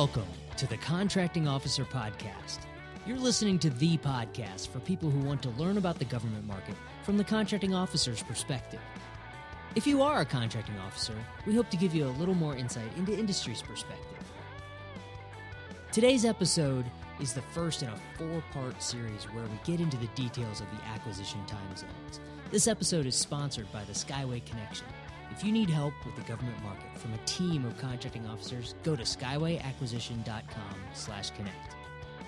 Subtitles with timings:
[0.00, 2.60] Welcome to the Contracting Officer Podcast.
[3.04, 6.74] You're listening to the podcast for people who want to learn about the government market
[7.02, 8.80] from the contracting officer's perspective.
[9.74, 11.12] If you are a contracting officer,
[11.44, 14.24] we hope to give you a little more insight into industry's perspective.
[15.92, 16.86] Today's episode
[17.20, 20.66] is the first in a four part series where we get into the details of
[20.70, 22.20] the acquisition time zones.
[22.50, 24.86] This episode is sponsored by the Skyway Connection.
[25.30, 28.96] If you need help with the government market from a team of contracting officers, go
[28.96, 31.74] to skywayacquisition.com slash connect.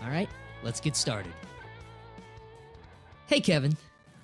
[0.02, 0.28] All right,
[0.62, 1.32] let's get started.
[3.26, 3.76] Hey, Kevin.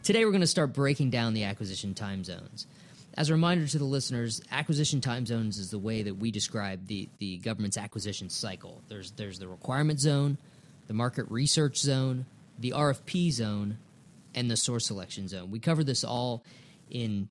[0.02, 2.66] Today we're going to start breaking down the acquisition time zones.
[3.14, 6.86] As a reminder to the listeners, acquisition time zones is the way that we describe
[6.86, 8.80] the, the government's acquisition cycle.
[8.88, 10.38] There's, there's the requirement zone,
[10.86, 12.26] the market research zone,
[12.58, 13.78] the RFP zone,
[14.34, 15.50] and the source selection zone.
[15.50, 16.44] We cover this all
[16.90, 17.28] in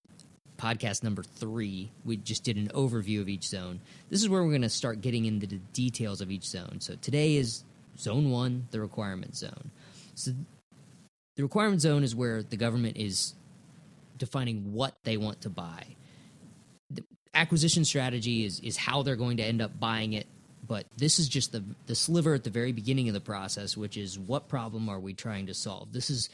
[0.58, 1.91] podcast number three.
[2.05, 3.80] We just did an overview of each zone.
[4.09, 6.77] This is where we're going to start getting into the details of each zone.
[6.80, 7.64] So today is
[7.97, 9.72] zone one, the requirement zone.
[10.16, 10.31] So
[11.36, 13.33] the requirement zone is where the government is
[14.17, 15.83] defining what they want to buy.
[16.89, 20.25] The acquisition strategy is is how they're going to end up buying it,
[20.67, 23.97] but this is just the the sliver at the very beginning of the process, which
[23.97, 25.94] is what problem are we trying to solve?
[25.94, 26.30] This is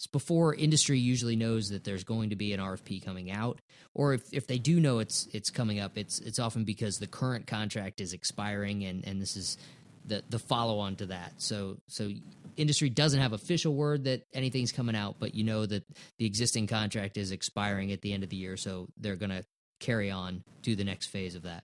[0.00, 3.60] it's before industry usually knows that there's going to be an RFP coming out,
[3.92, 7.06] or if, if they do know it's it's coming up, it's it's often because the
[7.06, 9.58] current contract is expiring, and, and this is
[10.06, 11.34] the the follow on to that.
[11.36, 12.08] So so
[12.56, 15.84] industry doesn't have official word that anything's coming out, but you know that
[16.16, 19.44] the existing contract is expiring at the end of the year, so they're going to
[19.80, 21.62] carry on to the next phase of that.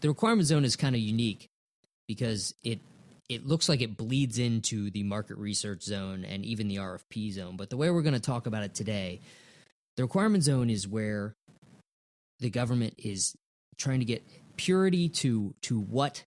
[0.00, 1.48] The requirement zone is kind of unique
[2.08, 2.80] because it
[3.28, 7.56] it looks like it bleeds into the market research zone and even the RFP zone.
[7.56, 9.20] But the way we're going to talk about it today,
[9.96, 11.34] the requirement zone is where
[12.40, 13.34] the government is
[13.78, 14.22] trying to get
[14.56, 16.24] purity to to what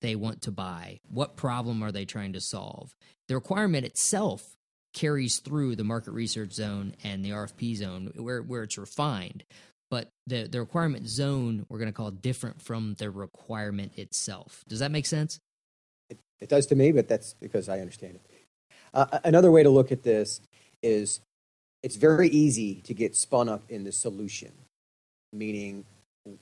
[0.00, 0.98] they want to buy.
[1.08, 2.94] What problem are they trying to solve?
[3.28, 4.56] The requirement itself
[4.92, 9.44] carries through the market research zone and the RFP zone where where it's refined.
[9.90, 14.64] But the, the requirement zone we're going to call different from the requirement itself.
[14.66, 15.38] Does that make sense?
[16.12, 18.22] It, it does to me, but that's because I understand it.
[18.94, 20.40] Uh, another way to look at this
[20.82, 21.20] is
[21.82, 24.52] it's very easy to get spun up in the solution,
[25.32, 25.84] meaning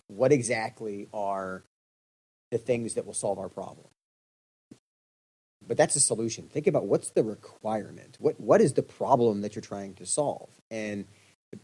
[0.08, 1.62] what exactly are
[2.50, 3.86] the things that will solve our problem.
[5.66, 6.48] But that's a solution.
[6.48, 8.16] Think about what's the requirement.
[8.18, 10.48] What what is the problem that you're trying to solve?
[10.70, 11.04] And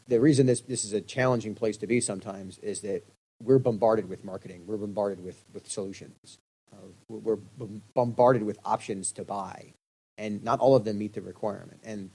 [0.06, 3.02] the reason this this is a challenging place to be sometimes is that
[3.42, 4.64] we're bombarded with marketing.
[4.66, 6.38] We're bombarded with with solutions.
[7.08, 7.38] We're
[7.94, 9.74] bombarded with options to buy,
[10.18, 11.80] and not all of them meet the requirement.
[11.84, 12.10] And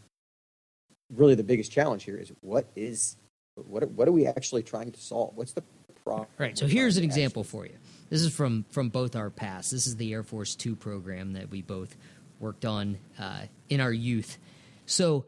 [1.13, 3.17] really, the biggest challenge here is what is
[3.55, 5.31] what what are we actually trying to solve?
[5.35, 5.63] What's the
[6.03, 6.27] problem?
[6.37, 6.57] Right.
[6.57, 7.77] So here's an example for you.
[8.09, 9.71] This is from from both our past.
[9.71, 11.95] This is the Air Force Two program that we both
[12.39, 14.37] worked on uh, in our youth.
[14.85, 15.25] So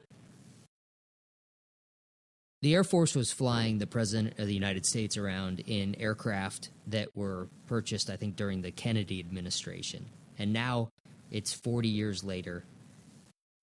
[2.64, 7.10] the Air Force was flying the President of the United States around in aircraft that
[7.14, 10.06] were purchased, I think, during the Kennedy administration.
[10.40, 10.88] And now
[11.30, 12.64] it's 40 years later.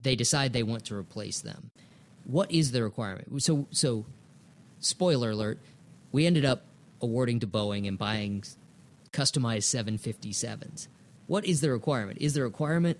[0.03, 1.71] They decide they want to replace them.
[2.25, 3.43] What is the requirement?
[3.43, 4.05] So, so
[4.81, 5.59] spoiler alert,
[6.12, 6.66] we ended up
[7.00, 8.44] awarding to Boeing and buying
[9.15, 10.89] customized 757s.
[11.27, 12.19] What is the requirement?
[12.21, 12.99] Is the requirement,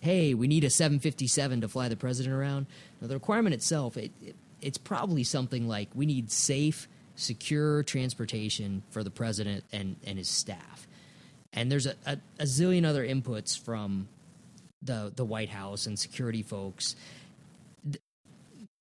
[0.00, 2.66] hey, we need a 757 to fly the president around?
[3.00, 8.82] Now, the requirement itself, it, it, it's probably something like we need safe, secure transportation
[8.90, 10.86] for the president and, and his staff.
[11.52, 14.08] And there's a, a, a zillion other inputs from
[14.82, 16.94] the, the White House and security folks,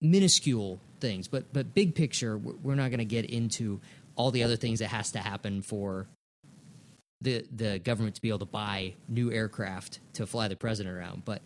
[0.01, 3.79] minuscule things, but, but big picture, we're not going to get into
[4.15, 6.07] all the other things that has to happen for
[7.21, 11.23] the the government to be able to buy new aircraft to fly the president around.
[11.25, 11.41] But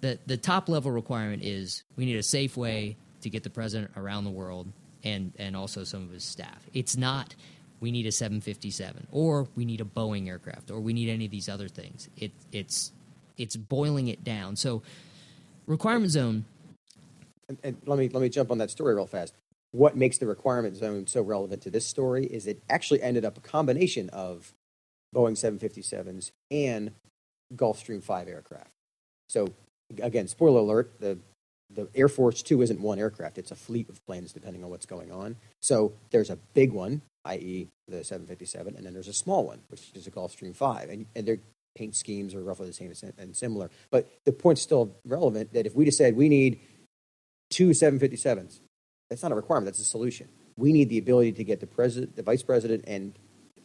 [0.00, 3.90] the the top level requirement is we need a safe way to get the president
[3.96, 4.68] around the world
[5.02, 6.68] and and also some of his staff.
[6.72, 7.34] It's not
[7.80, 11.30] we need a 757 or we need a Boeing aircraft or we need any of
[11.30, 12.08] these other things.
[12.16, 12.92] It it's
[13.36, 14.56] it's boiling it down.
[14.56, 14.82] So
[15.66, 16.44] requirement zone.
[17.48, 19.34] And, and let me let me jump on that story real fast.
[19.72, 23.36] What makes the requirement zone so relevant to this story is it actually ended up
[23.36, 24.52] a combination of
[25.14, 26.92] Boeing 757s and
[27.54, 28.70] Gulfstream 5 aircraft.
[29.28, 29.48] So,
[30.00, 31.18] again, spoiler alert, the,
[31.70, 34.86] the Air Force 2 isn't one aircraft, it's a fleet of planes depending on what's
[34.86, 35.36] going on.
[35.60, 39.90] So, there's a big one, i.e., the 757, and then there's a small one, which
[39.94, 40.88] is a Gulfstream 5.
[40.88, 41.38] And, and their
[41.74, 43.70] paint schemes are roughly the same and similar.
[43.90, 46.60] But the point's still relevant that if we just said we need
[47.50, 48.60] two 757s,
[49.10, 50.28] that's not a requirement, that's a solution.
[50.56, 53.18] We need the ability to get the president, the vice president, and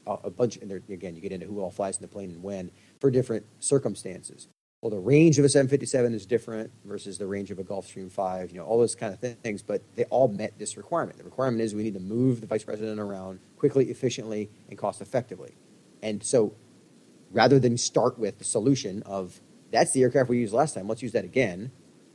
[0.08, 2.32] a, a bunch, and there, again, you get into who all flies in the plane
[2.32, 4.48] and when for different circumstances.
[4.82, 8.52] Well, the range of a 757 is different versus the range of a Gulfstream 5,
[8.52, 11.18] you know, all those kind of things, but they all met this requirement.
[11.18, 15.02] The requirement is we need to move the vice president around quickly, efficiently, and cost
[15.02, 15.58] effectively.
[16.02, 16.54] And so
[17.30, 21.04] rather than start with the solution of that's the aircraft we used last time, let's
[21.04, 21.72] use that again,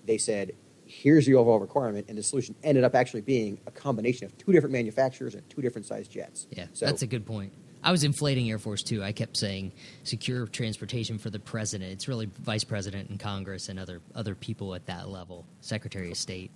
[0.07, 0.53] they said,
[0.87, 4.53] here's the overall requirement, and the solution ended up actually being a combination of two
[4.53, 6.47] different manufacturers and two different sized jets.
[6.51, 7.53] Yeah, so, that's a good point.
[7.85, 9.03] I was inflating Air Force Two.
[9.05, 9.73] I kept saying
[10.05, 11.93] secure transportation for the president.
[11.93, 16.17] It's really vice president and Congress and other other people at that level, Secretary of
[16.17, 16.51] State.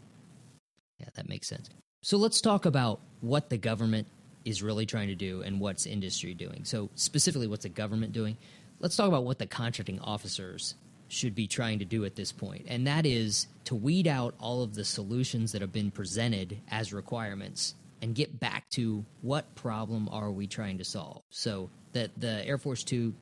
[0.98, 1.68] Yeah, that makes sense.
[2.02, 4.06] So let's talk about what the government
[4.46, 6.64] is really trying to do and what's industry doing.
[6.64, 8.38] So specifically, what's the government doing?
[8.80, 10.76] Let's talk about what the contracting officers
[11.08, 14.62] should be trying to do at this point, and that is to weed out all
[14.62, 20.08] of the solutions that have been presented as requirements and get back to what problem
[20.10, 21.22] are we trying to solve.
[21.30, 23.14] So that the Air Force Two,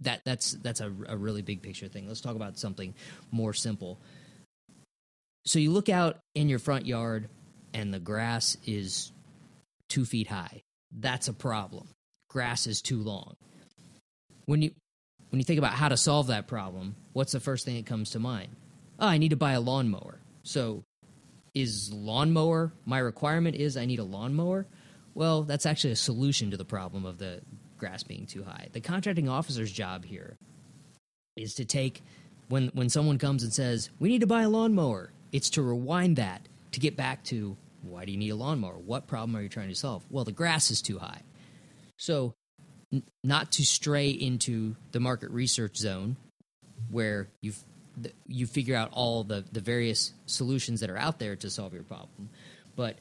[0.00, 2.06] that that's that's a, a really big picture thing.
[2.08, 2.94] Let's talk about something
[3.30, 3.98] more simple.
[5.44, 7.28] So you look out in your front yard,
[7.72, 9.12] and the grass is
[9.88, 10.62] two feet high.
[10.98, 11.88] That's a problem.
[12.28, 13.34] Grass is too long.
[14.46, 14.72] When you
[15.30, 18.10] when you think about how to solve that problem, what's the first thing that comes
[18.10, 18.48] to mind?
[18.98, 20.20] Oh, I need to buy a lawnmower.
[20.42, 20.84] So
[21.56, 24.66] is lawnmower my requirement is I need a lawnmower?
[25.14, 27.40] Well, that's actually a solution to the problem of the
[27.78, 28.68] grass being too high.
[28.72, 30.36] The contracting officer's job here
[31.34, 32.02] is to take
[32.48, 36.16] when when someone comes and says, "We need to buy a lawnmower." It's to rewind
[36.16, 38.78] that to get back to why do you need a lawnmower?
[38.78, 40.04] What problem are you trying to solve?
[40.10, 41.22] Well, the grass is too high.
[41.96, 42.34] So,
[42.92, 46.16] n- not to stray into the market research zone
[46.90, 47.64] where you've
[48.26, 51.82] you figure out all the, the various solutions that are out there to solve your
[51.82, 52.28] problem.
[52.74, 52.98] But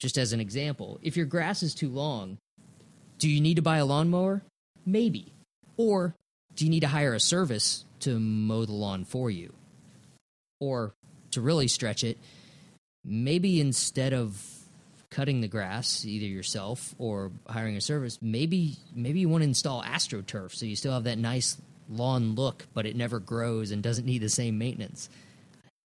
[0.00, 2.38] just as an example, if your grass is too long,
[3.18, 4.42] do you need to buy a lawnmower?
[4.84, 5.32] Maybe.
[5.76, 6.14] Or
[6.54, 9.52] do you need to hire a service to mow the lawn for you?
[10.60, 10.94] Or
[11.32, 12.18] to really stretch it,
[13.04, 14.42] maybe instead of
[15.10, 19.82] cutting the grass either yourself or hiring a service, maybe maybe you want to install
[19.82, 21.56] AstroTurf so you still have that nice
[21.88, 25.08] lawn look, but it never grows and doesn't need the same maintenance.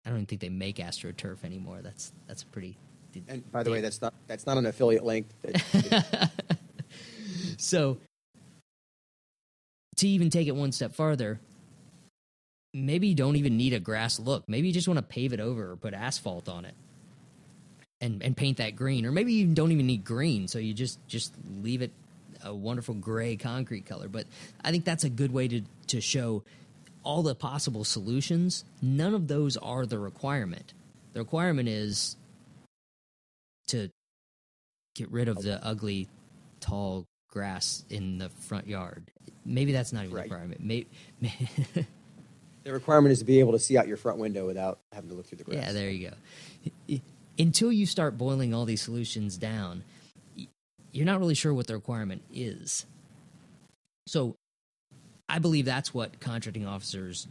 [0.05, 1.79] I don't even think they make AstroTurf anymore.
[1.81, 2.77] That's that's pretty.
[3.27, 5.27] And by the way, that's not that's not an affiliate link.
[7.57, 7.97] so
[9.97, 11.39] to even take it one step farther,
[12.73, 14.47] maybe you don't even need a grass look.
[14.47, 16.73] Maybe you just want to pave it over or put asphalt on it.
[18.03, 20.97] And, and paint that green, or maybe you don't even need green, so you just
[21.07, 21.91] just leave it
[22.43, 24.07] a wonderful gray concrete color.
[24.07, 24.25] But
[24.63, 26.43] I think that's a good way to to show
[27.03, 28.63] all the possible solutions.
[28.81, 30.73] None of those are the requirement.
[31.13, 32.15] The requirement is
[33.67, 33.89] to
[34.95, 36.07] get rid of the ugly,
[36.59, 39.09] tall grass in the front yard.
[39.45, 40.29] Maybe that's not even right.
[40.29, 40.61] the requirement.
[40.61, 40.87] Maybe,
[42.63, 45.15] the requirement is to be able to see out your front window without having to
[45.15, 45.57] look through the grass.
[45.57, 46.11] Yeah, there you
[46.87, 46.99] go.
[47.39, 49.83] Until you start boiling all these solutions down,
[50.91, 52.85] you're not really sure what the requirement is.
[54.07, 54.35] So
[55.29, 57.27] I believe that's what contracting officers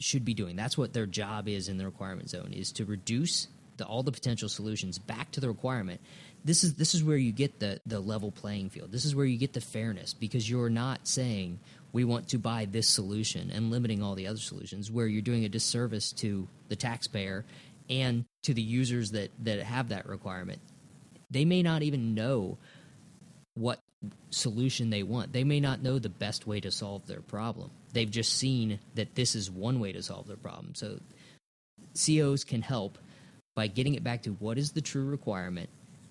[0.00, 0.56] should be doing.
[0.56, 4.12] That's what their job is in the requirement zone is to reduce the, all the
[4.12, 6.00] potential solutions back to the requirement.
[6.44, 8.90] This is this is where you get the the level playing field.
[8.90, 11.60] This is where you get the fairness because you're not saying
[11.92, 15.44] we want to buy this solution and limiting all the other solutions where you're doing
[15.44, 17.44] a disservice to the taxpayer
[17.90, 20.60] and to the users that that have that requirement.
[21.30, 22.58] They may not even know
[23.60, 23.80] what
[24.30, 25.32] solution they want.
[25.32, 27.70] They may not know the best way to solve their problem.
[27.92, 30.74] They've just seen that this is one way to solve their problem.
[30.74, 30.98] So
[31.94, 32.98] COs can help
[33.54, 35.68] by getting it back to what is the true requirement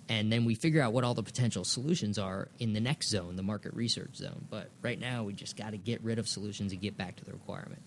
[0.10, 3.36] and then we figure out what all the potential solutions are in the next zone,
[3.36, 4.44] the market research zone.
[4.50, 7.26] But right now we just got to get rid of solutions and get back to
[7.26, 7.84] the requirement.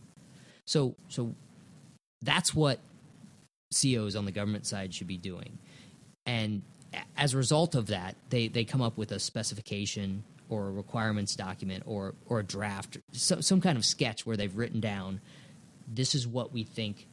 [0.64, 1.34] So so
[2.22, 2.78] that's what
[3.72, 5.58] COs on the government side should be doing.
[6.24, 6.62] And
[7.16, 11.34] as a result of that, they, they come up with a specification or a requirements
[11.34, 15.20] document or, or a draft, so, some kind of sketch where they've written down
[15.88, 17.06] this is what we think,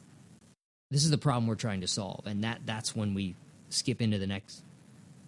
[0.90, 2.26] this is the problem we're trying to solve.
[2.26, 3.34] And that, that's when we
[3.68, 4.62] skip into the next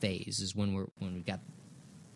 [0.00, 1.40] phase, is when, we're, when we've got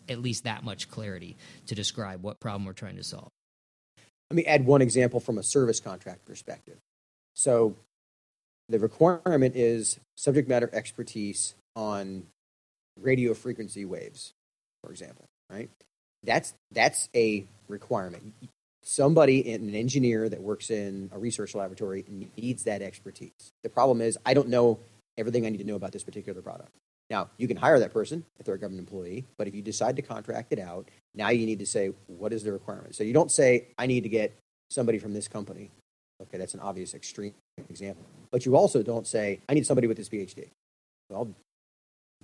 [0.09, 1.35] at least that much clarity
[1.67, 3.29] to describe what problem we're trying to solve.
[4.29, 6.77] Let me add one example from a service contract perspective.
[7.33, 7.75] So
[8.69, 12.23] the requirement is subject matter expertise on
[12.99, 14.33] radio frequency waves,
[14.83, 15.69] for example, right?
[16.23, 18.33] That's that's a requirement.
[18.83, 22.03] Somebody, an engineer that works in a research laboratory,
[22.37, 23.51] needs that expertise.
[23.63, 24.79] The problem is, I don't know
[25.17, 26.71] everything I need to know about this particular product.
[27.09, 29.95] Now, you can hire that person if they're a government employee, but if you decide
[29.97, 32.95] to contract it out, now you need to say, what is the requirement?
[32.95, 34.33] So you don't say, I need to get
[34.69, 35.69] somebody from this company.
[36.21, 37.33] Okay, that's an obvious extreme
[37.69, 38.03] example.
[38.31, 40.49] But you also don't say, I need somebody with this PhD.
[41.09, 41.29] Well,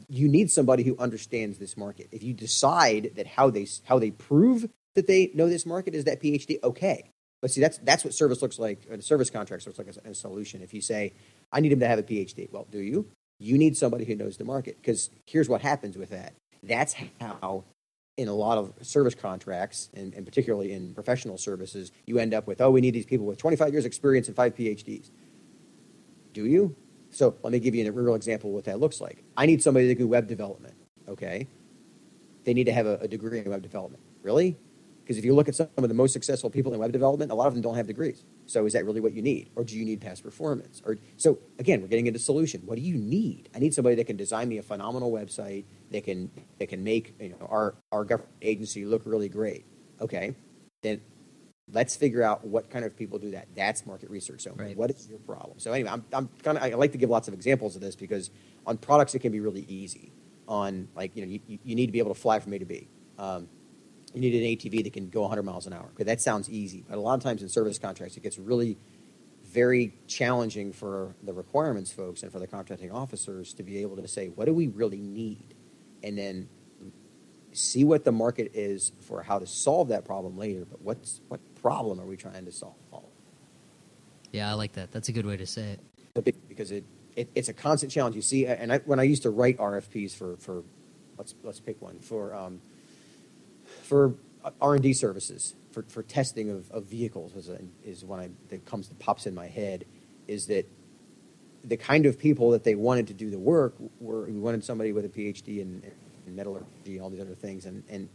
[0.09, 2.09] you need somebody who understands this market.
[2.11, 6.05] If you decide that how they, how they prove that they know this market is
[6.05, 7.09] that PhD, okay.
[7.41, 10.61] But see, that's, that's what service looks like, or service contracts looks like a solution.
[10.61, 11.13] If you say,
[11.51, 13.07] I need him to have a PhD, well, do you?
[13.39, 14.77] You need somebody who knows the market.
[14.77, 16.33] Because here's what happens with that.
[16.61, 17.65] That's how
[18.15, 22.45] in a lot of service contracts, and, and, particularly in professional services, you end up
[22.45, 25.09] with, oh, we need these people with 25 years experience and five PhDs.
[26.31, 26.75] Do you?
[27.13, 29.23] So let me give you a real example of what that looks like.
[29.37, 30.73] I need somebody to do web development.
[31.07, 31.47] Okay.
[32.43, 34.03] They need to have a, a degree in web development.
[34.23, 34.57] Really?
[35.03, 37.35] Because if you look at some of the most successful people in web development, a
[37.35, 38.23] lot of them don't have degrees.
[38.45, 39.49] So is that really what you need?
[39.55, 40.81] Or do you need past performance?
[40.85, 42.61] Or so again, we're getting into solution.
[42.65, 43.49] What do you need?
[43.53, 47.15] I need somebody that can design me a phenomenal website that can that can make
[47.19, 49.65] you know our, our government agency look really great.
[49.99, 50.35] Okay.
[50.81, 51.01] Then
[51.71, 53.47] let's figure out what kind of people do that.
[53.55, 54.41] That's market research.
[54.41, 54.75] So right.
[54.75, 55.59] what is your problem?
[55.59, 57.95] So anyway, I'm, I'm kind of I like to give lots of examples of this
[57.95, 58.29] because
[58.65, 60.11] on products it can be really easy.
[60.45, 62.65] On like you know you, you need to be able to fly from A to
[62.65, 62.89] B.
[63.17, 63.47] Um,
[64.13, 65.89] you need an ATV that can go 100 miles an hour.
[65.93, 68.77] Okay, that sounds easy, but a lot of times in service contracts, it gets really
[69.53, 74.07] very challenging for the requirements folks and for the contracting officers to be able to
[74.07, 75.53] say, what do we really need?
[76.03, 76.49] And then
[77.53, 80.65] see what the market is for how to solve that problem later.
[80.65, 82.75] But what's what problem are we trying to solve?
[84.31, 84.91] Yeah, I like that.
[84.91, 85.77] That's a good way to say
[86.15, 86.33] it.
[86.47, 86.83] Because it,
[87.15, 88.15] it it's a constant challenge.
[88.15, 90.63] You see, and I, when I used to write RFPs for for
[91.17, 92.61] let's let's pick one for um,
[93.83, 94.13] for
[94.59, 98.89] R&D services, for, for testing of, of vehicles is, a, is one I, that comes
[98.89, 99.85] that pops in my head,
[100.27, 100.69] is that
[101.63, 104.91] the kind of people that they wanted to do the work were we wanted somebody
[104.91, 105.81] with a PhD in,
[106.27, 108.09] in metallurgy, all these other things, and, and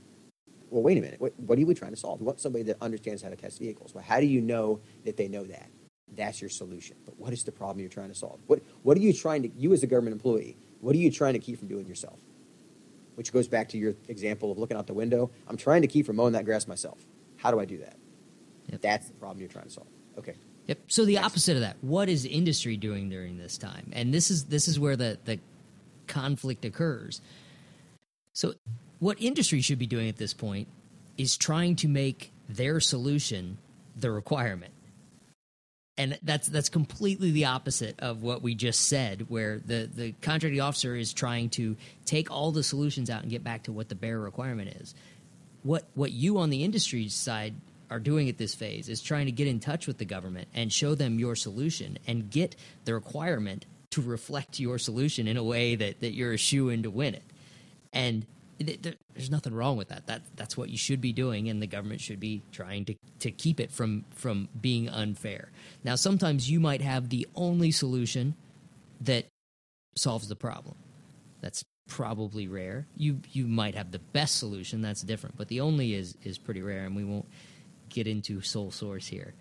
[0.71, 2.21] well, wait a minute, what, what are we trying to solve?
[2.21, 3.95] We want somebody that understands how to test vehicles.
[3.95, 5.69] Well, how do you know that they know that?
[6.17, 6.97] That's your solution.
[7.05, 8.41] But what is the problem you're trying to solve?
[8.47, 11.35] What, what are you trying to, you as a government employee, what are you trying
[11.35, 12.19] to keep from doing yourself?
[13.19, 15.29] which goes back to your example of looking out the window.
[15.49, 17.05] I'm trying to keep from mowing that grass myself.
[17.37, 17.97] How do I do that?
[18.71, 18.81] Yep.
[18.81, 19.89] That's the problem you're trying to solve.
[20.17, 20.35] Okay.
[20.69, 20.79] Yep.
[20.87, 21.27] So the Next.
[21.27, 21.77] opposite of that.
[21.81, 23.91] What is industry doing during this time?
[23.93, 25.41] And this is this is where the the
[26.07, 27.21] conflict occurs.
[28.35, 28.55] So
[28.99, 30.69] what industry should be doing at this point
[31.17, 33.59] is trying to make their solution
[33.97, 34.73] the requirement.
[35.97, 40.61] And that's that's completely the opposite of what we just said where the the contracting
[40.61, 43.97] officer is trying to take all the solutions out and get back to what the
[43.97, 44.95] bare requirement is.
[45.65, 47.55] What what you on the industry side
[47.91, 50.73] are doing at this phase is trying to get in touch with the government and
[50.73, 55.75] show them your solution and get the requirement to reflect your solution in a way
[55.75, 57.25] that, that you're a shoo in to win it.
[57.93, 58.27] And
[58.59, 60.07] there's nothing wrong with that.
[60.07, 63.31] That that's what you should be doing, and the government should be trying to to
[63.31, 65.51] keep it from from being unfair.
[65.85, 68.35] Now, sometimes you might have the only solution
[69.01, 69.27] that
[69.97, 70.75] solves the problem.
[71.41, 72.87] That's probably rare.
[72.97, 74.83] You you might have the best solution.
[74.83, 77.29] That's different, but the only is is pretty rare, and we won't
[77.89, 79.35] get into sole source here.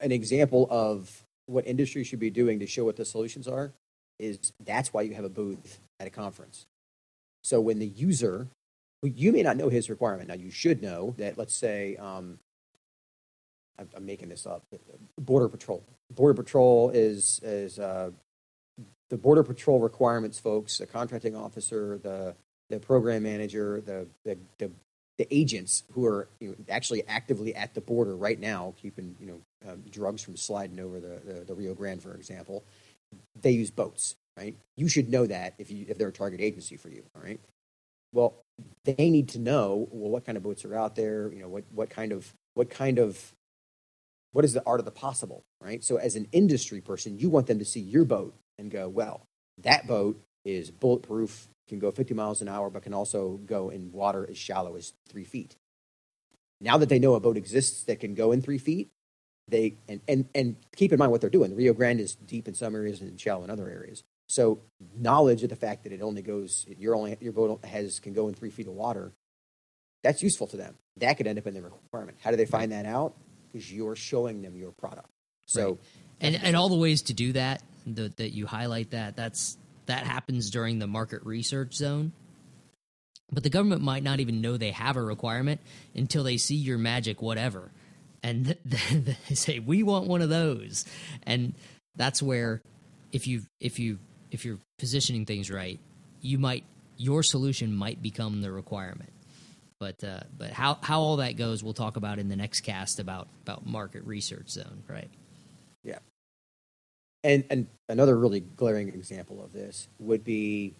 [0.00, 3.72] An example of what industry should be doing to show what the solutions are
[4.18, 6.66] is that's why you have a booth at a conference
[7.46, 8.48] so when the user,
[9.04, 10.28] you may not know his requirement.
[10.28, 11.38] Now you should know that.
[11.38, 12.40] Let's say um,
[13.78, 14.64] I'm, I'm, making this up.
[15.16, 15.84] Border Patrol.
[16.12, 18.10] Border Patrol is is uh,
[19.10, 22.34] the Border Patrol requirements folks, the contracting officer, the
[22.68, 24.72] the program manager, the the, the,
[25.16, 29.26] the agents who are you know, actually actively at the border right now, keeping you
[29.28, 32.64] know um, drugs from sliding over the, the, the Rio Grande, for example.
[33.40, 34.56] They use boats right?
[34.76, 37.40] You should know that if you if they're a target agency for you, all right?
[38.12, 38.34] Well,
[38.84, 41.64] they need to know well what kind of boats are out there, you know, what
[41.72, 43.32] what kind of what kind of
[44.32, 45.82] what is the art of the possible, right?
[45.82, 49.22] So as an industry person, you want them to see your boat and go, well,
[49.62, 53.90] that boat is bulletproof, can go 50 miles an hour, but can also go in
[53.92, 55.56] water as shallow as three feet.
[56.60, 58.88] Now that they know a boat exists that can go in three feet,
[59.48, 61.50] they and, and, and keep in mind what they're doing.
[61.50, 64.04] The Rio Grande is deep in some areas and shallow in other areas.
[64.28, 64.60] So
[64.96, 68.28] knowledge of the fact that it only goes, your only your boat has can go
[68.28, 69.12] in three feet of water.
[70.02, 70.74] That's useful to them.
[70.98, 72.18] That could end up in the requirement.
[72.20, 73.14] How do they find that out?
[73.52, 75.08] Because you're showing them your product.
[75.46, 75.78] So, right.
[76.20, 79.56] and and all the ways to do that the, that you highlight that that's
[79.86, 82.12] that happens during the market research zone.
[83.30, 85.60] But the government might not even know they have a requirement
[85.94, 87.70] until they see your magic whatever,
[88.22, 90.84] and they say we want one of those,
[91.24, 91.54] and
[91.96, 92.62] that's where
[93.12, 93.98] if you if you
[94.30, 95.78] if you're positioning things right,
[96.20, 96.64] you might
[96.96, 99.12] your solution might become the requirement.
[99.78, 102.98] But uh, but how how all that goes, we'll talk about in the next cast
[102.98, 105.10] about about market research zone, right?
[105.84, 105.98] Yeah.
[107.22, 110.74] And and another really glaring example of this would be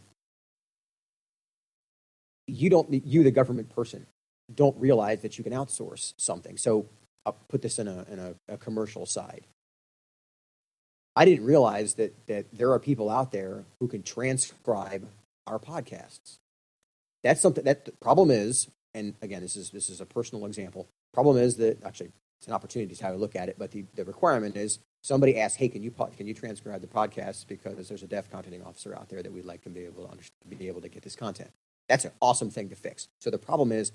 [2.46, 4.06] you don't you the government person
[4.54, 6.56] don't realize that you can outsource something.
[6.56, 6.86] So
[7.26, 9.44] I'll put this in a in a, a commercial side.
[11.16, 15.08] I didn't realize that that there are people out there who can transcribe
[15.46, 16.36] our podcasts.
[17.24, 20.86] That's something that the problem is, and again, this is this is a personal example.
[21.14, 23.86] Problem is that actually it's an opportunity is how I look at it, but the,
[23.94, 28.02] the requirement is somebody asks, "Hey, can you can you transcribe the podcast because there's
[28.02, 30.82] a deaf contracting officer out there that we'd like to be able to be able
[30.82, 31.50] to get this content."
[31.88, 33.08] That's an awesome thing to fix.
[33.20, 33.92] So the problem is,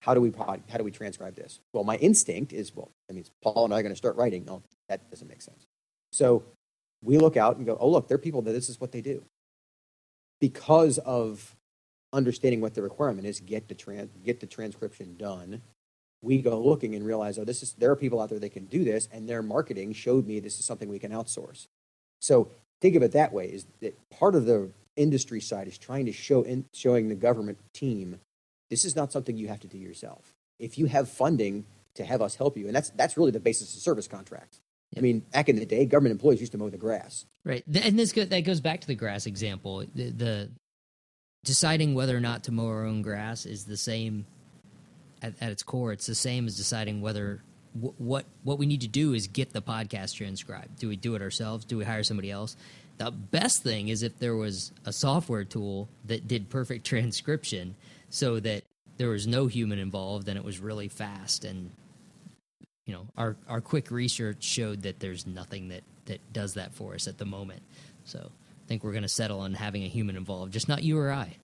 [0.00, 1.60] how do we pod, how do we transcribe this?
[1.72, 4.44] Well, my instinct is, well, that means Paul and I are going to start writing.
[4.46, 5.66] No, that doesn't make sense.
[6.16, 6.44] So
[7.02, 9.00] we look out and go, oh, look, there are people that this is what they
[9.00, 9.22] do.
[10.40, 11.54] Because of
[12.12, 15.62] understanding what the requirement is, get the, trans, get the transcription done.
[16.22, 18.64] We go looking and realize, oh, this is there are people out there that can
[18.64, 21.66] do this, and their marketing showed me this is something we can outsource.
[22.20, 22.48] So
[22.80, 26.12] think of it that way: is that part of the industry side is trying to
[26.12, 28.18] show in, showing the government team
[28.70, 30.32] this is not something you have to do yourself.
[30.58, 33.74] If you have funding to have us help you, and that's that's really the basis
[33.76, 34.60] of service contracts.
[34.96, 37.26] I mean, back in the day, government employees used to mow the grass.
[37.44, 39.84] Right, and this that goes back to the grass example.
[39.94, 40.50] The, the
[41.44, 44.26] deciding whether or not to mow our own grass is the same
[45.22, 45.92] at, at its core.
[45.92, 47.42] It's the same as deciding whether
[47.98, 50.78] what what we need to do is get the podcast transcribed.
[50.78, 51.64] Do we do it ourselves?
[51.64, 52.56] Do we hire somebody else?
[52.98, 57.74] The best thing is if there was a software tool that did perfect transcription
[58.08, 58.64] so that
[58.96, 61.70] there was no human involved and it was really fast and
[62.86, 66.94] you know our our quick research showed that there's nothing that that does that for
[66.94, 67.62] us at the moment.
[68.04, 70.98] So i think we're going to settle on having a human involved just not you
[70.98, 71.36] or i.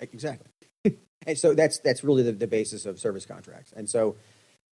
[0.00, 0.48] Exactly.
[1.26, 3.72] And so that's that's really the, the basis of service contracts.
[3.76, 4.16] And so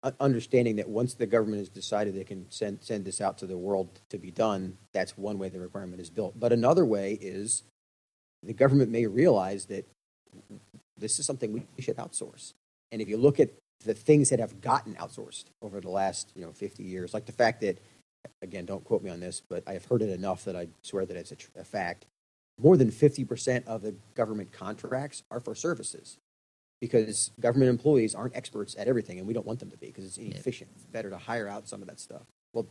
[0.02, 3.46] uh, understanding that once the government has decided they can send send this out to
[3.46, 6.38] the world to be done that's one way the requirement is built.
[6.38, 7.64] But another way is
[8.44, 9.86] the government may realize that
[10.96, 12.54] this is something we should outsource.
[12.92, 13.50] And if you look at
[13.84, 17.32] the things that have gotten outsourced over the last you know 50 years, like the
[17.32, 17.78] fact that,
[18.42, 21.06] again, don't quote me on this, but I have heard it enough that I swear
[21.06, 22.06] that it's a, tr- a fact.
[22.58, 26.16] More than 50% of the government contracts are for services
[26.80, 30.04] because government employees aren't experts at everything, and we don't want them to be because
[30.04, 30.70] it's inefficient.
[30.74, 32.22] It's better to hire out some of that stuff.
[32.54, 32.66] Well,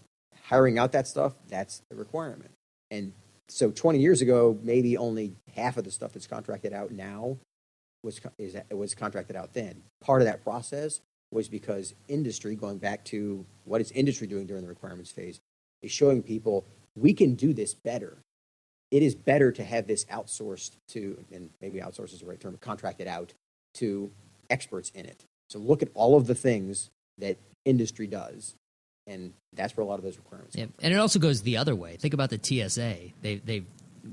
[0.45, 2.51] hiring out that stuff, that's the requirement.
[2.91, 3.13] And
[3.47, 7.37] so 20 years ago, maybe only half of the stuff that's contracted out now
[8.05, 9.81] was is was contracted out then.
[10.01, 14.61] Part of that process was because industry, going back to what is industry doing during
[14.61, 15.41] the requirements phase,
[15.81, 16.65] is showing people
[16.95, 18.19] we can do this better.
[18.91, 22.57] It is better to have this outsourced to, and maybe outsource is the right term,
[22.61, 23.33] contracted out
[23.75, 24.11] to
[24.49, 25.25] experts in it.
[25.49, 28.55] So look at all of the things that industry does,
[29.07, 30.55] and that's where a lot of those requirements.
[30.55, 31.97] Yeah, and it also goes the other way.
[31.97, 32.97] Think about the TSA.
[33.21, 33.63] They they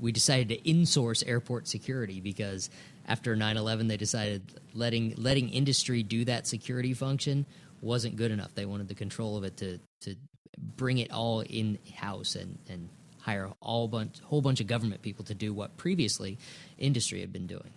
[0.01, 2.69] we decided to insource airport security because
[3.05, 4.41] after 9/11 they decided
[4.73, 7.45] letting letting industry do that security function
[7.81, 8.55] wasn't good enough.
[8.55, 10.15] They wanted the control of it to to
[10.57, 12.89] bring it all in house and and
[13.19, 16.37] hire all bunch whole bunch of government people to do what previously
[16.77, 17.71] industry had been doing.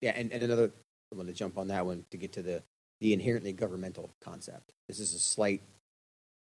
[0.00, 0.72] Yeah, and, and another
[1.10, 2.62] I'm going to jump on that one to get to the
[3.00, 4.72] the inherently governmental concept.
[4.88, 5.62] This is a slight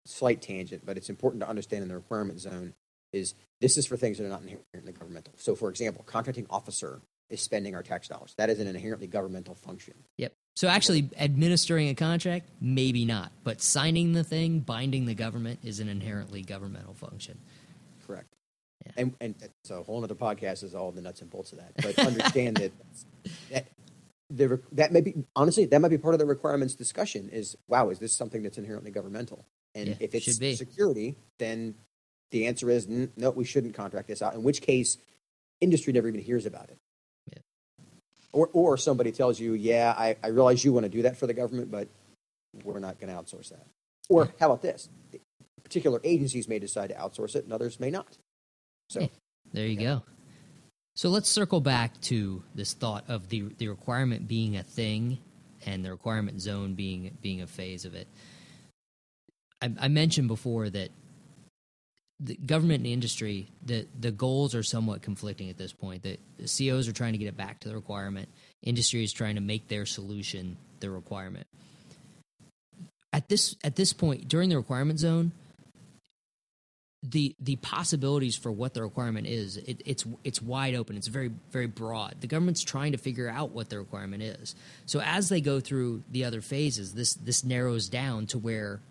[0.06, 2.74] slight tangent, but it's important to understand in the requirement zone
[3.14, 5.34] is this is for things that are not inherently governmental.
[5.38, 8.36] So, for example, contracting officer is spending our tax dollars.
[8.38, 9.96] That is an inherently governmental function.
[10.17, 10.34] Yep.
[10.56, 15.80] So, actually, administering a contract, maybe not, but signing the thing, binding the government, is
[15.80, 17.39] an inherently governmental function.
[18.06, 18.36] Correct.
[18.86, 18.91] Yeah.
[18.98, 21.74] And and so a whole other podcast is all the nuts and bolts of that.
[21.82, 22.72] But understand that
[23.50, 23.65] that
[24.30, 27.30] the, that may be honestly that might be part of the requirements discussion.
[27.30, 29.46] Is wow, is this something that's inherently governmental?
[29.74, 31.76] And yeah, if it's security, then
[32.32, 34.34] the answer is no, we shouldn't contract this out.
[34.34, 34.98] In which case,
[35.62, 36.78] industry never even hears about it.
[38.34, 41.28] Or, or somebody tells you, yeah, I, I realize you want to do that for
[41.28, 41.89] the government, but
[42.63, 43.65] we're not going to outsource that.
[44.10, 44.89] Or how about this?
[45.63, 48.17] Particular agencies may decide to outsource it, and others may not.
[48.89, 49.12] So hey,
[49.54, 49.96] there you yeah.
[49.96, 50.04] go.
[50.96, 55.20] So let's circle back to this thought of the the requirement being a thing
[55.65, 58.08] and the requirement zone being being a phase of it.
[59.62, 60.89] I, I mentioned before that
[62.24, 66.04] the government and industry, the the goals are somewhat conflicting at this point.
[66.04, 68.30] The COs are trying to get it back to the requirement.
[68.62, 71.48] Industry is trying to make their solution the requirement.
[73.12, 75.32] At this at this point during the requirement zone,
[77.04, 81.32] the the possibilities for what the requirement is it, it's it's wide open it's very
[81.50, 84.54] very broad the government's trying to figure out what the requirement is
[84.86, 88.82] so as they go through the other phases this this narrows down to where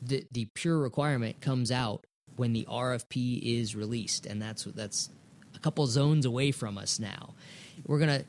[0.00, 2.04] the the pure requirement comes out
[2.40, 5.10] when the RFP is released and that's that's
[5.54, 7.34] a couple zones away from us now
[7.86, 8.24] we're to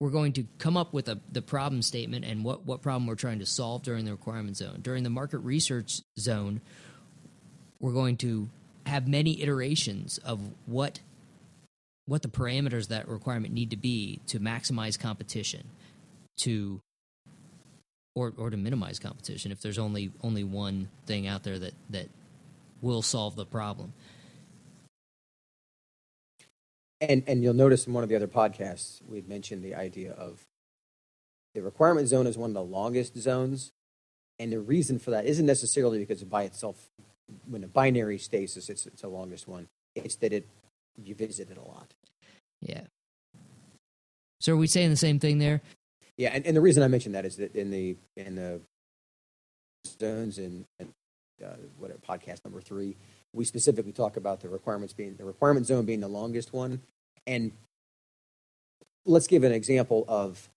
[0.00, 3.14] we're going to come up with a, the problem statement and what, what problem we're
[3.14, 4.80] trying to solve during the requirement zone.
[4.82, 6.60] During the market research zone,
[7.80, 8.48] we're going to
[8.86, 11.00] have many iterations of what
[12.06, 15.62] what the parameters that requirement need to be to maximize competition
[16.40, 16.80] to
[18.16, 22.08] or or to minimize competition if there's only only one thing out there that that
[22.82, 23.94] will solve the problem
[27.00, 30.12] and and you'll notice in one of the other podcasts we had mentioned the idea
[30.12, 30.42] of
[31.54, 33.72] the requirement zone is one of the longest zones
[34.38, 36.88] and the reason for that isn't necessarily because by itself
[37.48, 39.68] when a binary stasis, it's, it's the longest one.
[39.94, 40.48] It's that it
[41.02, 41.94] you visit it a lot.
[42.60, 42.82] Yeah.
[44.40, 45.62] So are we saying the same thing there?
[46.16, 48.60] Yeah, and, and the reason I mentioned that is that in the in the
[49.86, 50.90] zones and, and
[51.42, 52.96] uh, what podcast number three,
[53.32, 56.82] we specifically talk about the requirements being the requirement zone being the longest one,
[57.26, 57.52] and
[59.04, 60.48] let's give an example of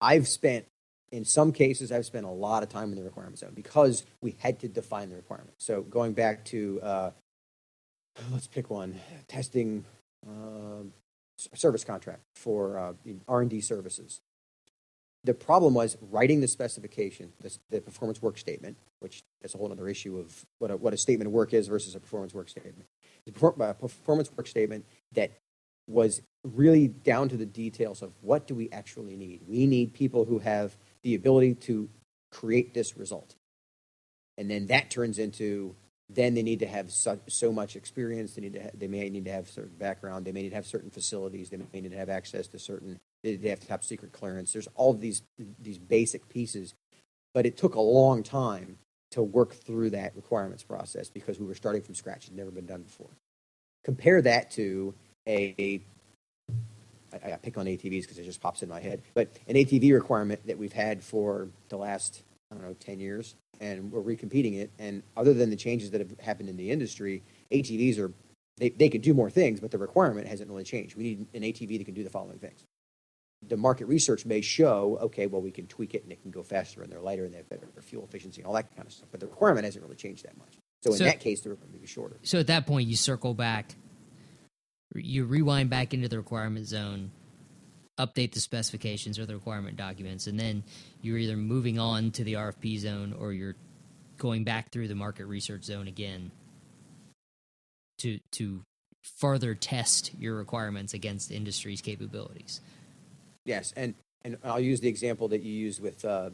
[0.00, 0.66] I've spent
[1.12, 4.36] in some cases, I've spent a lot of time in the requirement zone because we
[4.38, 5.54] had to define the requirement.
[5.58, 7.10] So going back to, uh,
[8.30, 9.84] let's pick one, testing
[10.26, 10.82] uh,
[11.54, 12.92] service contract for uh,
[13.28, 14.20] R&D services.
[15.26, 19.72] The problem was writing the specification, the, the, performance work statement, which is a whole
[19.72, 22.48] other issue of what a, what a statement of work is versus a performance work
[22.48, 22.86] statement.
[23.26, 25.32] The uh, performance work statement that
[25.88, 29.40] was really down to the details of what do we actually need.
[29.48, 31.88] We need people who have the ability to
[32.30, 33.34] create this result.
[34.38, 35.74] And then that turns into
[36.08, 38.34] then they need to have so, so much experience.
[38.34, 40.24] They need to they may need to have certain background.
[40.24, 41.50] They may need to have certain facilities.
[41.50, 43.00] They may need to have access to certain.
[43.22, 44.52] They, they have to have secret clearance.
[44.52, 45.22] There's all these
[45.58, 46.74] these basic pieces,
[47.34, 48.78] but it took a long time
[49.12, 52.24] to work through that requirements process because we were starting from scratch.
[52.24, 53.10] It had never been done before.
[53.84, 54.94] Compare that to
[55.28, 55.80] a
[57.12, 60.46] I, pick on ATVs because it just pops in my head, but an ATV requirement
[60.46, 64.70] that we've had for the last I don't know ten years, and we're recompeting it.
[64.78, 68.12] And other than the changes that have happened in the industry, ATVs are
[68.58, 70.96] they, they can do more things, but the requirement hasn't really changed.
[70.96, 72.64] We need an ATV that can do the following things.
[73.48, 76.42] The market research may show, okay, well, we can tweak it and it can go
[76.42, 78.92] faster and they're lighter and they have better fuel efficiency and all that kind of
[78.92, 79.08] stuff.
[79.10, 80.54] But the requirement hasn't really changed that much.
[80.82, 82.16] So in so, that case, the requirement may be shorter.
[82.22, 83.74] So at that point, you circle back
[84.94, 87.10] you rewind back into the requirement zone,
[87.98, 90.62] update the specifications or the requirement documents, and then
[91.02, 93.56] you're either moving on to the RFP zone or you're
[94.18, 96.30] going back through the market research zone again
[97.98, 98.62] to to
[99.18, 102.60] further test your requirements against industry's capabilities.
[103.46, 106.30] Yes, and and I'll use the example that you used with uh,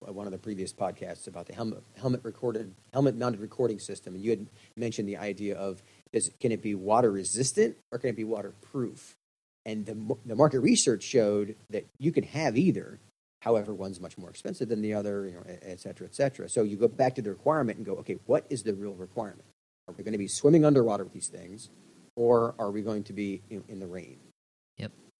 [0.00, 4.22] one of the previous podcasts about the helmet helmet recorded helmet mounted recording system, and
[4.22, 5.82] you had mentioned the idea of
[6.12, 9.16] is can it be water resistant or can it be waterproof?
[9.64, 13.00] And the, the market research showed that you can have either.
[13.42, 16.48] However, one's much more expensive than the other, you know, et cetera, et cetera.
[16.48, 19.44] So you go back to the requirement and go, okay, what is the real requirement?
[19.88, 21.68] Are we going to be swimming underwater with these things,
[22.14, 24.18] or are we going to be in the rain?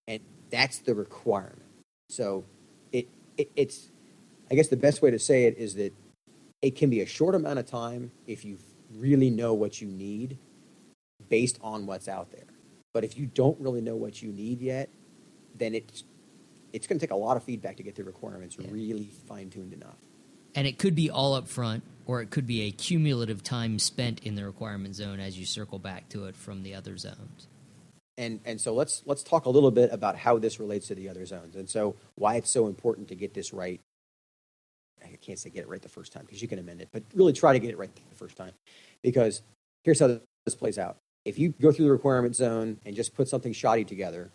[0.08, 1.62] And that's the requirement.
[2.08, 2.44] So
[2.92, 3.88] it, it it's,
[4.50, 5.92] I guess the best way to say it is that
[6.62, 8.58] it can be a short amount of time if you
[8.94, 10.38] really know what you need
[11.28, 12.46] based on what's out there.
[12.94, 14.88] But if you don't really know what you need yet,
[15.54, 16.04] then it's
[16.72, 18.68] it's going to take a lot of feedback to get the requirements yeah.
[18.70, 19.96] really fine tuned enough.
[20.54, 24.20] And it could be all up front, or it could be a cumulative time spent
[24.24, 27.48] in the requirement zone as you circle back to it from the other zones.
[28.18, 31.08] And and so let's let's talk a little bit about how this relates to the
[31.08, 33.80] other zones, and so why it's so important to get this right.
[35.04, 37.02] I can't say get it right the first time because you can amend it, but
[37.14, 38.52] really try to get it right the first time,
[39.02, 39.42] because
[39.84, 40.96] here's how this plays out.
[41.26, 44.30] If you go through the requirement zone and just put something shoddy together,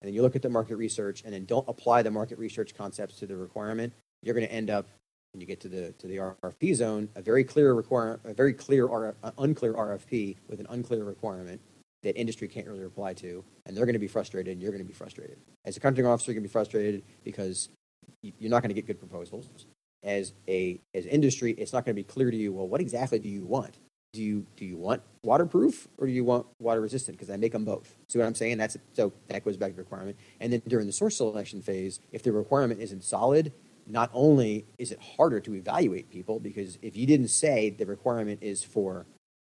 [0.00, 2.74] and then you look at the market research and then don't apply the market research
[2.74, 4.86] concepts to the requirement, you're going to end up
[5.34, 8.54] when you get to the to the RFP zone a very clear requirement, a very
[8.54, 11.60] clear or unclear RFP with an unclear requirement
[12.06, 14.82] that industry can't really reply to, and they're going to be frustrated, and you're going
[14.82, 15.38] to be frustrated.
[15.64, 17.68] As a contracting officer, you're going to be frustrated because
[18.22, 19.66] you're not going to get good proposals.
[20.02, 22.52] As a as industry, it's not going to be clear to you.
[22.52, 23.76] Well, what exactly do you want?
[24.16, 27.16] do you do you want waterproof or do you want water resistant?
[27.16, 27.94] Because I make them both.
[28.08, 28.56] See what I'm saying?
[28.56, 30.16] That's so that goes back to the requirement.
[30.40, 33.52] And then during the source selection phase, if the requirement isn't solid,
[33.86, 38.42] not only is it harder to evaluate people because if you didn't say the requirement
[38.42, 39.06] is for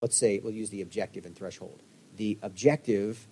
[0.02, 1.82] let's say we'll use the objective and threshold.
[2.22, 3.28] The objective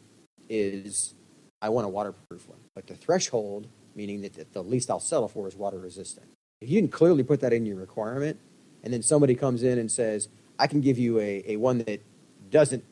[0.49, 1.13] is
[1.62, 5.47] I want a waterproof one, but the threshold, meaning that the least I'll settle for,
[5.47, 6.25] is water resistant.
[6.60, 8.39] If you can clearly put that in your requirement,
[8.84, 12.02] and then somebody comes in and says, I can give you a, a one that
[12.49, 12.84] doesn't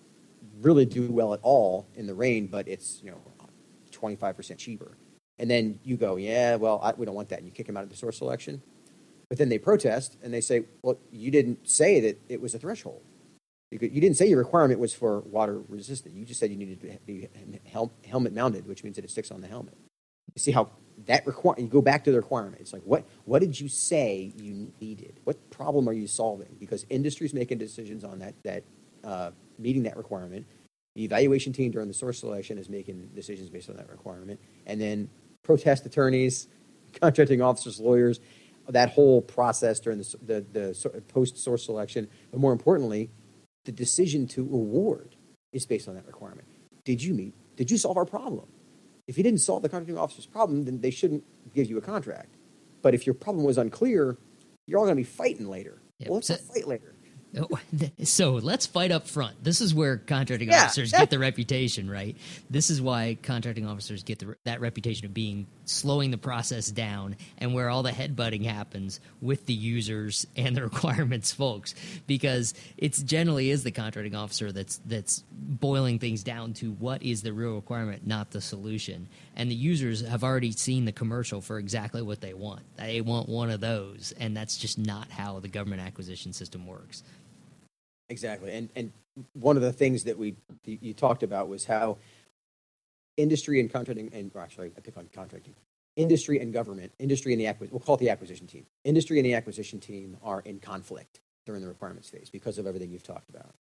[0.61, 3.21] really do well at all in the rain, but it's you know
[3.91, 4.99] 25% cheaper.
[5.39, 7.39] And then you go, yeah, well, I, we don't want that.
[7.39, 8.61] And you kick them out of the source selection.
[9.29, 12.59] But then they protest and they say, well, you didn't say that it was a
[12.59, 13.01] threshold.
[13.71, 16.15] You, didn't say your requirement was for water resistant.
[16.15, 17.27] You just said you needed to be
[17.65, 19.77] hel- helmet mounted, which means that it sticks on the helmet.
[20.35, 20.69] You see how
[21.05, 22.57] that require you go back to the requirement.
[22.61, 25.19] It's like what what did you say you needed?
[25.25, 26.55] What problem are you solving?
[26.59, 28.63] Because industry's making decisions on that that
[29.03, 30.45] uh, meeting that requirement.
[30.95, 34.79] The evaluation team during the source selection is making decisions based on that requirement, and
[34.79, 35.09] then
[35.43, 36.47] protest attorneys,
[37.01, 38.19] contracting officers, lawyers,
[38.69, 43.09] that whole process during the, the, the post source selection, but more importantly,
[43.67, 45.15] the decision to award
[45.51, 46.47] is based on that requirement.
[46.85, 47.35] Did you meet?
[47.57, 48.47] Did you solve our problem?
[49.07, 52.35] If you didn't solve the contracting officer's problem, then they shouldn't give you a contract.
[52.81, 54.17] But if your problem was unclear,
[54.67, 55.81] you're all going to be fighting later.
[55.99, 56.09] Yep.
[56.09, 56.93] Well, let's so, fight later.
[58.03, 59.43] So let's fight up front.
[59.43, 62.15] This is where contracting yeah, officers get the reputation, right?
[62.49, 67.15] This is why contracting officers get the, that reputation of being slowing the process down
[67.37, 71.75] and where all the headbutting happens with the users and the requirements folks
[72.07, 77.21] because it's generally is the contracting officer that's that's boiling things down to what is
[77.21, 79.07] the real requirement, not the solution.
[79.35, 82.61] And the users have already seen the commercial for exactly what they want.
[82.77, 87.03] They want one of those, and that's just not how the government acquisition system works.
[88.09, 88.91] Exactly, and and
[89.33, 91.97] one of the things that we you talked about was how
[93.17, 95.55] industry and contracting, and actually I pick on contracting,
[95.95, 98.65] industry and government, industry and the acquisition, we'll call it the acquisition team.
[98.85, 102.91] Industry and the acquisition team are in conflict during the requirements phase because of everything
[102.91, 103.53] you've talked about.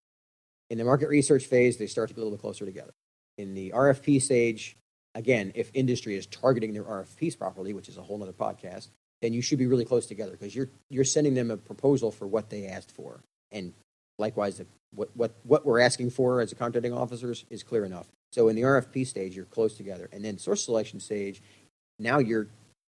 [0.71, 2.93] In the market research phase, they start to get a little closer together.
[3.39, 4.77] In the RFP stage,
[5.15, 8.89] again, if industry is targeting their RFPs properly, which is a whole other podcast,
[9.23, 12.27] then you should be really close together because you're you're sending them a proposal for
[12.27, 13.21] what they asked for,
[13.53, 13.73] and
[14.19, 14.61] likewise,
[14.95, 18.07] what, what, what we're asking for as a contracting officers is clear enough.
[18.35, 20.09] So in the RFP stage, you're close together.
[20.13, 21.41] And then source selection stage,
[22.01, 22.49] now you're,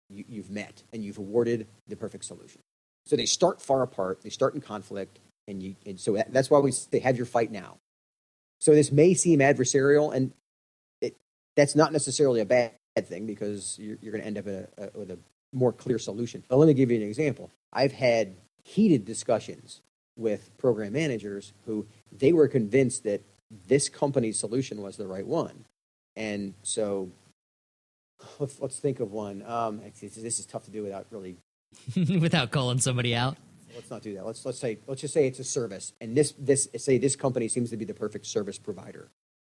[0.10, 2.62] you, you've met and you've awarded the perfect solution.
[3.06, 6.60] So they start far apart, they start in conflict, and, you, and so that's why
[6.60, 7.76] we say have your fight now.
[8.62, 10.32] So this may seem adversarial, and
[11.02, 11.18] it,
[11.58, 12.72] that's not necessarily a bad
[13.04, 15.20] thing because you're, you're going to end up a, a, with a
[15.52, 16.46] more clear solution.
[16.48, 17.52] But let me give you an example.
[17.74, 19.82] I've had heated discussions
[20.16, 23.22] with program managers who they were convinced that
[23.68, 25.66] this company's solution was the right one.
[26.16, 27.10] And so
[28.40, 29.44] let's, let's think of one.
[29.46, 31.38] Um, this is tough to do without really.
[32.20, 33.38] without calling somebody out.
[33.74, 34.26] Let's not do that.
[34.26, 37.50] Let's let's say let's just say it's a service, and this this say this company
[37.50, 39.10] seems to be the perfect service provider,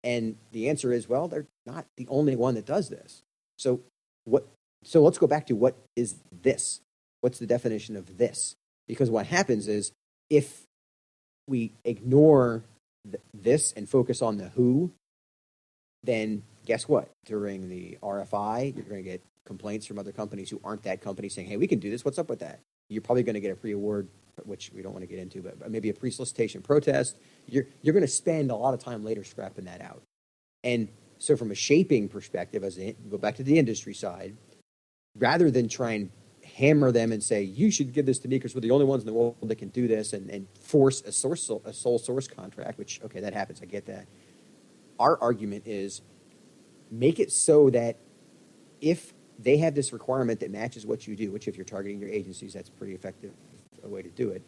[0.03, 3.25] and the answer is well they're not the only one that does this.
[3.59, 3.83] So
[4.25, 4.49] what?
[4.83, 6.81] So let's go back to what is this?
[7.21, 8.57] What's the definition of this?
[8.89, 9.93] Because what happens is
[10.31, 10.63] if
[11.47, 12.65] we ignore
[13.11, 14.93] th- this and focus on the who,
[16.03, 17.11] then guess what?
[17.25, 21.29] During the RFI, you're going to get complaints from other companies who aren't that company
[21.29, 22.05] saying, hey, we can do this.
[22.05, 22.61] What's up with that?
[22.89, 24.09] You're probably going to get a pre award,
[24.45, 27.17] which we don't want to get into, but maybe a pre solicitation protest.
[27.49, 30.03] You're, you're going to spend a lot of time later scrapping that out.
[30.63, 30.89] And
[31.19, 34.37] so, from a shaping perspective, as a, go back to the industry side,
[35.19, 36.11] rather than try and
[36.57, 39.03] hammer them and say, you should give this to me because we're the only ones
[39.03, 42.27] in the world that can do this and, and force a, source, a sole source
[42.27, 43.61] contract, which, okay, that happens.
[43.63, 44.07] I get that.
[44.99, 46.01] Our argument is
[46.91, 47.99] make it so that
[48.81, 52.09] if they have this requirement that matches what you do, which if you're targeting your
[52.09, 53.33] agencies, that's pretty effective
[53.85, 54.43] a way to do it.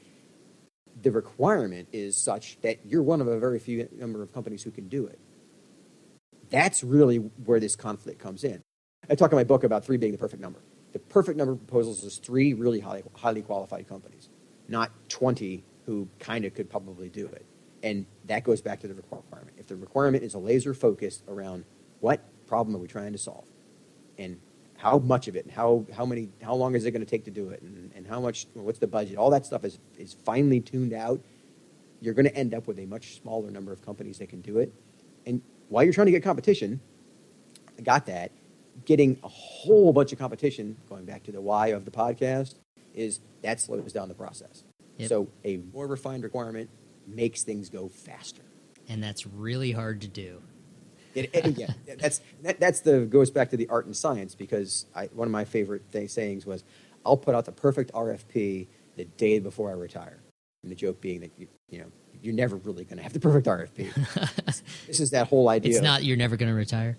[1.02, 4.70] The requirement is such that you're one of a very few number of companies who
[4.70, 5.18] can do it.
[6.48, 8.62] That's really where this conflict comes in.
[9.10, 10.60] I talk in my book about three being the perfect number
[10.98, 14.28] the perfect number of proposals is three really highly, highly qualified companies,
[14.68, 17.44] not 20 who kind of could probably do it.
[17.82, 19.56] And that goes back to the requirement.
[19.56, 21.64] If the requirement is a laser focused around
[22.00, 23.44] what problem are we trying to solve
[24.18, 24.40] and
[24.76, 27.24] how much of it and how, how many how long is it going to take
[27.24, 30.14] to do it and, and how much what's the budget all that stuff is, is
[30.24, 31.20] finely tuned out
[32.00, 34.58] you're going to end up with a much smaller number of companies that can do
[34.58, 34.72] it
[35.26, 36.80] and while you're trying to get competition
[37.76, 38.30] I got that
[38.84, 42.54] getting a whole bunch of competition, going back to the why of the podcast,
[42.94, 44.64] is that slows down the process.
[44.98, 45.08] Yep.
[45.08, 46.68] So a more refined requirement
[47.06, 48.42] makes things go faster.
[48.88, 50.42] And that's really hard to do.
[51.14, 54.86] It, it, yeah, that's that, that's the goes back to the art and science because
[54.94, 56.64] I, one of my favorite sayings was,
[57.04, 60.20] "I'll put out the perfect RFP the day before I retire."
[60.62, 61.86] And the joke being that you, you know,
[62.22, 64.62] you're never really going to have the perfect RFP.
[64.86, 65.72] this is that whole idea.
[65.72, 66.04] It's not.
[66.04, 66.98] You're never going to retire.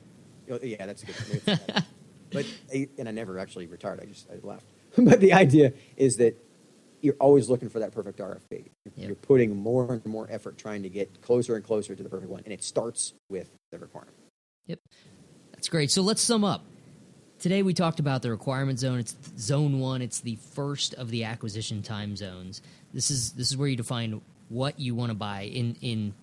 [0.50, 1.60] Oh, yeah, that's a good.
[2.32, 4.00] but uh, and I never actually retired.
[4.02, 4.66] I just I left.
[4.98, 6.36] but the idea is that
[7.02, 8.42] you're always looking for that perfect RFP.
[8.52, 9.08] You're, Yep.
[9.08, 12.30] you're putting more and more effort trying to get closer and closer to the perfect
[12.32, 14.16] one, and it starts with the requirement.
[14.68, 14.80] Yep.
[15.54, 15.92] That's great.
[15.92, 16.66] So let's sum up.
[17.40, 19.00] Today we talked about the requirement zone.
[19.00, 20.02] It's zone one.
[20.02, 22.62] It's the first of the acquisition time zones.
[22.94, 26.14] This is this is where you define what you want to buy in in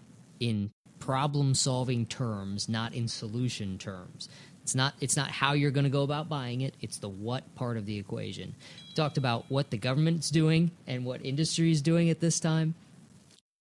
[0.41, 0.71] in
[1.07, 4.29] problem solving terms, not in solution terms.
[4.63, 6.75] It's not it's not how you're going to go about buying it.
[6.81, 8.53] It's the what part of the equation.
[8.89, 12.75] We talked about what the government's doing and what industry is doing at this time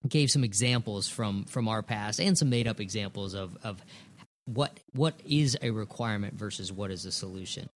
[0.08, 3.80] gave some examples from from our past and some made up examples of of
[4.46, 7.68] what what is a requirement versus what is a solution.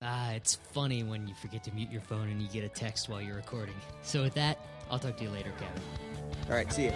[0.00, 3.10] Ah, it's funny when you forget to mute your phone and you get a text
[3.10, 3.74] while you're recording.
[4.00, 4.58] So with that,
[4.90, 5.82] I'll talk to you later, Kevin.
[6.48, 6.92] All right, see you.